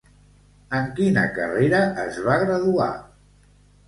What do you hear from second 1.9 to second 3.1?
es va graduar?